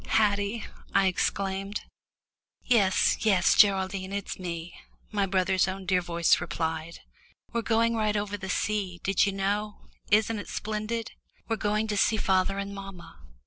[0.07, 1.81] "Haddie," I exclaimed.
[2.63, 4.73] "Yes, yes, Geraldine, it's me,"
[5.11, 7.01] my brother's own dear voice replied.
[7.53, 9.81] "We're going right over the sea did you know?
[10.09, 11.11] isn't it splendid?
[11.47, 13.19] We're going to see father and mamma.